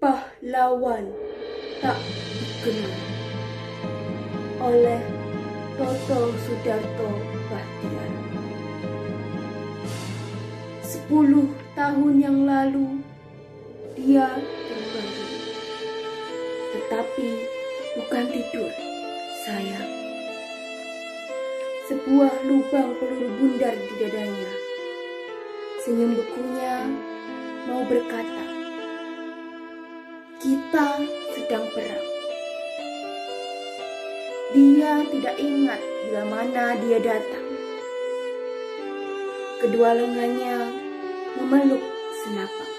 [0.00, 1.12] Pahlawan
[1.84, 2.00] tak
[2.40, 2.96] dikenal
[4.64, 4.96] oleh
[5.76, 7.20] Toto Sudarto
[7.52, 8.10] Bahtiar.
[10.80, 13.04] Sepuluh tahun yang lalu
[13.92, 15.30] dia terbangun,
[16.72, 17.28] tetapi
[18.00, 18.72] bukan tidur,
[19.44, 19.92] sayang.
[21.92, 24.52] Sebuah lubang peluru bundar di dadanya.
[25.84, 26.88] Senyum bekunya
[27.68, 28.59] mau berkata,
[30.40, 31.04] kita
[31.36, 32.08] sedang perang.
[34.56, 37.44] Dia tidak ingat bila mana dia datang.
[39.60, 40.72] Kedua lengannya
[41.36, 41.84] memeluk
[42.24, 42.70] senapan.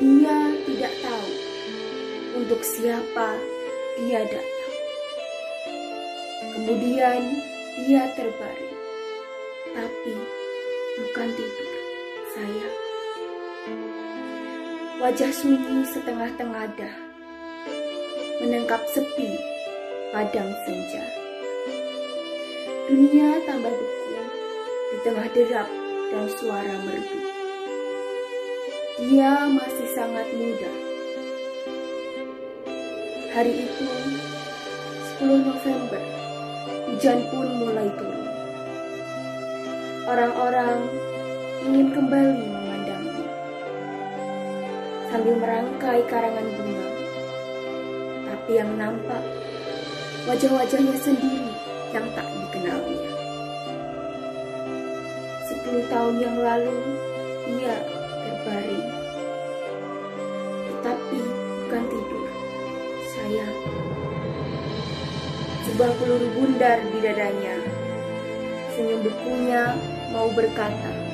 [0.00, 1.30] Dia tidak tahu
[2.40, 3.36] untuk siapa
[4.00, 4.72] dia datang.
[6.56, 7.20] Kemudian
[7.84, 8.80] dia terbaring,
[9.76, 10.14] tapi
[10.96, 11.72] bukan tidur,
[12.32, 12.76] sayang.
[14.98, 16.90] Wajah sunyi setengah tengadah,
[18.42, 19.30] menangkap sepi
[20.10, 21.06] padang senja.
[22.90, 24.10] Dunia tambah beku
[24.90, 25.70] di tengah derap
[26.10, 27.20] dan suara merdu.
[29.06, 30.72] Dia masih sangat muda.
[33.38, 33.86] Hari itu,
[35.22, 36.02] 10 November,
[36.90, 38.26] hujan pun mulai turun.
[40.10, 40.90] Orang-orang
[41.70, 42.57] ingin kembali
[45.08, 46.88] sambil merangkai karangan bunga.
[48.28, 49.24] Tapi yang nampak
[50.28, 51.48] wajah-wajahnya sendiri
[51.96, 53.12] yang tak dikenalnya.
[55.48, 56.76] Sepuluh tahun yang lalu,
[57.56, 57.76] ia
[58.24, 58.88] terbaring.
[60.68, 61.18] Tetapi
[61.64, 62.28] bukan tidur,
[63.16, 63.56] sayang.
[65.68, 67.56] Sebuah peluru bundar di dadanya.
[68.76, 69.72] Senyum bekunya
[70.12, 71.07] mau berkata,